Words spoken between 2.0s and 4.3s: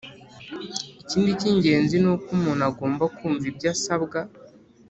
uko umuntu agomba kumva ibyo asabwa